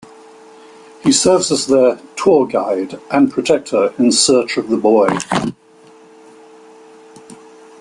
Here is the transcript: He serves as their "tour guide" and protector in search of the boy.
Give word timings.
He 1.03 1.11
serves 1.11 1.51
as 1.51 1.67
their 1.67 1.99
"tour 2.15 2.47
guide" 2.47 2.99
and 3.11 3.29
protector 3.31 3.93
in 3.99 4.11
search 4.11 4.57
of 4.57 4.67
the 4.67 4.75
boy. 4.75 5.15